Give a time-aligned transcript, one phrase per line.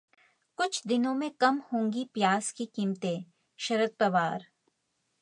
[0.57, 3.23] कुछ दिनों में कम होंगी प्याज की कीमतें:
[3.59, 4.45] शरद पवार